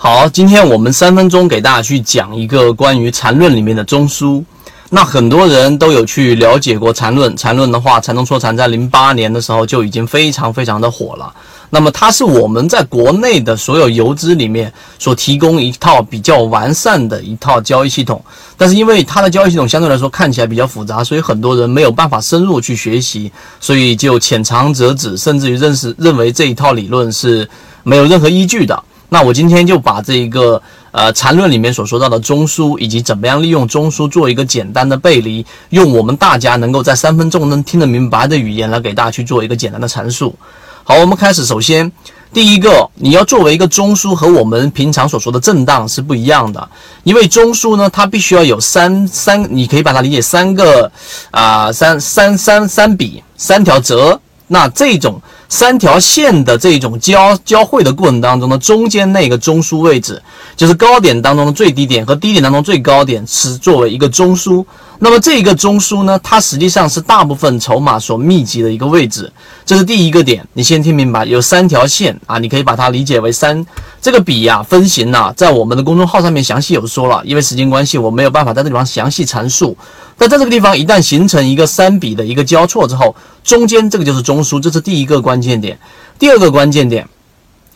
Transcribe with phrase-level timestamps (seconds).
[0.00, 4.44] 好，今天我们三分钟给大家去讲一个关于缠论里面的中枢。
[4.90, 11.34] 那很多人都有去了解过缠论，缠论的话，缠中说禅在零八年的时候就已经非常非常的火了。
[11.70, 18.24] 那么它是我们在国内的所有游资里面所提供一套比较完善的一套交易系统，
[18.56, 27.50] 但是因为它的交易系统相对来说看起来比较复杂，所以很多人没有办法深入去学习，所以就浅尝辄止，甚至于认识认为这一套理论是
[27.82, 28.80] 没有任何依据的。
[29.08, 30.60] 那我今天就把这一个。
[30.90, 40.34] 呃，缠论里面所说到的中枢，以及怎么样利用中枢做一个简单的背离，用我们大家能够在三分钟能听得明白的语言来给大家去做一个简单的阐述。
[40.82, 41.44] 好，我们开始。
[41.44, 41.92] 首先，
[42.32, 46.68] 第一个，你要作为一个中枢和我们平常所说的震荡是不一样的，
[47.04, 50.90] 因为中枢呢，它必须要有三三，你可以把它理解三个
[51.30, 55.20] 啊，三三三三笔三条折，那这种。
[55.48, 60.22] 三条线的这种交交汇的过程当中呢，中间那个中枢位置，
[60.56, 64.64] 就是高点当中的最低点和低点当中最高点，是作为一个中枢。
[65.00, 69.32] 那么这个中枢呢，它实际上是大部分筹码所密集的一个位置，
[69.64, 70.46] 这是第一个点。
[70.52, 73.64] 你先听明白，有三条线啊，你可以把它理解为三。
[74.00, 79.76] 这个笔呀，分型呐，在我们的公众号上面详细有说了，因为时间关系，我没有办法在这地方详细阐述。
[80.16, 85.78] 但在这个地方，一旦形成一个三笔的一个交错之后，中间这个就是中枢，这是第一个关键点。
[86.18, 87.08] 第二个关键点。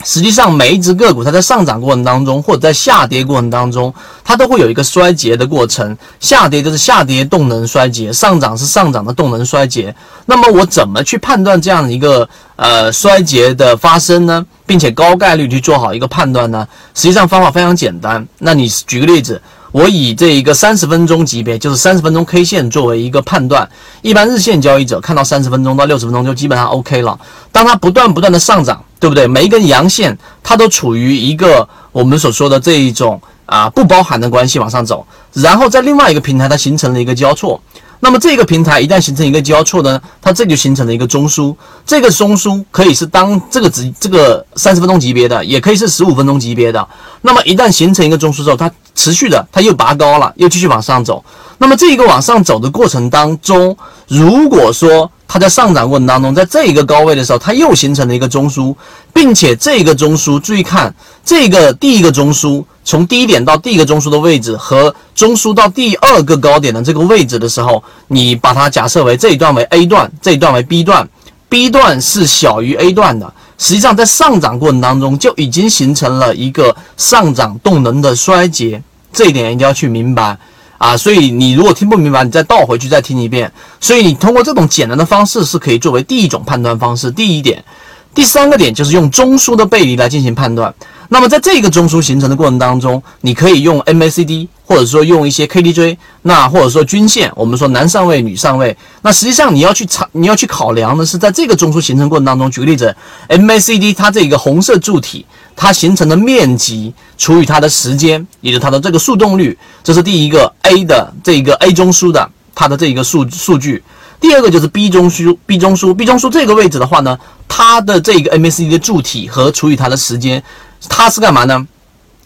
[0.04, 3.92] 实际上，每一只个股它在上涨过程当中，或者在下跌过程当中，
[4.24, 5.96] 它都会有一个衰竭的过程。
[6.20, 9.94] 下跌就是下跌动能衰竭，上涨是上涨的动能衰竭。
[10.26, 14.44] 那么我怎么去判断这样一个呃衰竭的发生呢？
[14.66, 16.66] 并且高概率去做好一个判断呢？
[16.94, 18.26] 实际上方法非常简单。
[18.38, 19.40] 那你举个例子。
[19.72, 23.68] 我以这一个三十分钟级别，就是三十分钟 K 线作为一个判断，
[24.02, 27.18] 一般日线交易者看到三十分钟到六十分钟就基本上 OK 了。
[27.50, 29.26] 当它不断不断的上涨，对不对？
[29.26, 37.60] 每一根阳线它都处于一个我们所说的这一种啊不包含的关系往上走，然后在另外一个平台它形成了一个交错。
[38.04, 41.54] 那么这个平台一旦形成一个交错呢，它这就形成了一个中枢。
[41.86, 46.86] 这个中枢可以是当这个值这个三十分钟级别的，也可以是十五分钟级别的。
[47.20, 51.24] 那么一旦形成一个中枢之后，它持续的它又拔高了，又继续往上走。
[51.58, 53.76] 那么这一个往上走的过程当中，
[54.08, 58.74] 如果说它在上涨过程当中，在这一个高位的时候，它又形成了一个中枢，
[59.14, 60.94] 并且这个中枢，注意看
[61.24, 71.08] 这个第一个中枢，从低点到第一个中枢的位置和中枢到第二个高点的这个位置的时候，你把它假设为这一段为 A 段，这一段为 B 段
[71.48, 80.36] ，B 段是小于 A 段的，实际上在上涨过程当中就已经形成了一个上涨动能的衰竭，这一点一定要去明白。
[80.78, 83.52] 啊，所以你如果听不明白，你再倒回去再听一遍。
[83.80, 87.08] 所以你通过这种简单的方式是可以作为第一种判断方式。
[87.08, 87.64] 第一点，
[88.12, 90.74] 第三个点就是用中枢的背离来进行判断。
[91.08, 98.74] 那么在这个中枢形成的过程当中，你可以用 MACD，或者说用一些 KDJ，那或者说均线，我们说男上位女上位。
[99.02, 102.96] 那实际上你要去查，你要去考量的是在这个中枢形成过程当中，举个例子
[103.28, 105.26] ，MACD 它这个红色柱体。
[105.54, 113.84] 它形成的面积除以它的时间，也就是它的这个速动率，这是第一个 A 的这一个 A 中枢的它的这一个数数据。
[114.18, 120.42] 第二个就是 B 中枢，B 中枢，B 中枢这个位置的话呢，它的这个 MACD 的柱体和除以它的时间，
[120.88, 121.66] 它是干嘛呢？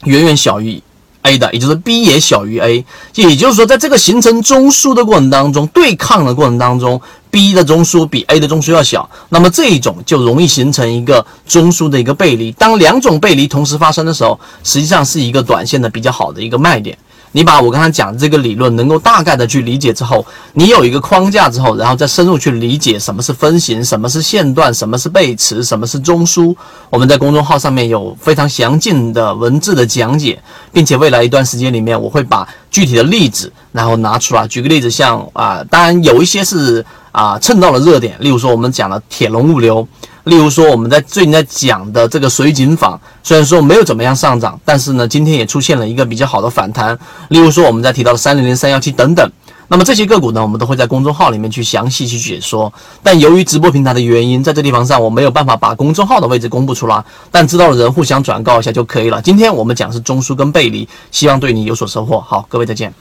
[0.04, 0.80] 远远小于。
[1.26, 7.00] A 的，也就是 B 也小于 A，也就是说，在这个形成中枢的过程当中，对抗的过程当中
[7.30, 12.52] ，B 的中枢比 A 的中枢要小，那么这一种就容易形成一个中枢的一个背离。
[12.52, 16.96] 当两种背离同时发生的时候，实际上是一个短线的比较好的一个卖点。
[17.36, 20.24] 你把我刚才讲的这个理论能够大概的去理解之后，
[20.54, 26.56] 你有一个框架之后，然后再深入去理解什么是分型，什么是线段，什么是背驰，什么是中枢。
[26.88, 30.42] 我们在公众号上面有非常详尽的文字的讲解，
[30.72, 34.48] 并且未来一段时间里面，我会把具体的例子然后拿出来。
[34.48, 36.82] 举个例子，像啊，当然有一些是
[37.16, 39.88] 啊蹭到了热点，例如说我们讲的铁龙物流。
[40.24, 46.98] 例如说，我们在最近在讲的这个水井坊，虽然说没有怎么样上涨，但是呢，今天也出现了一个比较好的反弹。
[47.28, 49.30] 例如说，我们在提到的三零零三幺七等等，
[49.68, 52.72] 那么这些个股呢，我们都会在公众号里面去详细去解说。
[53.04, 59.22] 但由于直播平台的原因，在这地方上我没有办法把公众号的位置公布出来，但知道的人互相转告一下就可以了。
[59.22, 62.20] 今天我们讲是中枢跟背离，希望对你有所收获。
[62.20, 62.92] 好，各位再见。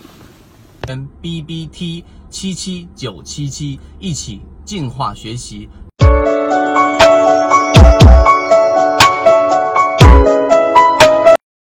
[0.85, 2.03] 跟 B B T
[2.37, 5.69] 七七九七七一起进化学习。